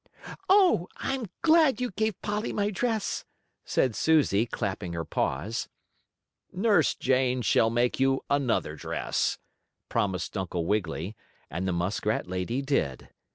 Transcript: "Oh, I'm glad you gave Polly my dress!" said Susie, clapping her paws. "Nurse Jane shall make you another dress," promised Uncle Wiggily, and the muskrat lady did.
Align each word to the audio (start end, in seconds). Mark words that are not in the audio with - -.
"Oh, 0.49 0.87
I'm 0.97 1.27
glad 1.43 1.79
you 1.79 1.91
gave 1.91 2.19
Polly 2.23 2.51
my 2.51 2.71
dress!" 2.71 3.23
said 3.65 3.95
Susie, 3.95 4.47
clapping 4.47 4.93
her 4.93 5.05
paws. 5.05 5.69
"Nurse 6.51 6.95
Jane 6.95 7.43
shall 7.43 7.69
make 7.69 7.99
you 7.99 8.21
another 8.27 8.75
dress," 8.75 9.37
promised 9.89 10.35
Uncle 10.35 10.65
Wiggily, 10.65 11.15
and 11.51 11.67
the 11.67 11.71
muskrat 11.71 12.25
lady 12.25 12.63
did. 12.63 13.09